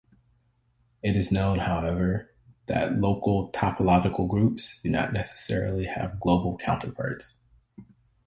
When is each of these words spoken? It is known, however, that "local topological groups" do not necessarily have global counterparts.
It 1.03 1.15
is 1.15 1.31
known, 1.31 1.59
however, 1.59 2.31
that 2.65 2.93
"local 2.93 3.51
topological 3.51 4.27
groups" 4.27 4.81
do 4.81 4.89
not 4.89 5.13
necessarily 5.13 5.85
have 5.85 6.19
global 6.19 6.57
counterparts. 6.57 7.35